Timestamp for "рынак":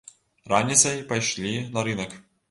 1.89-2.17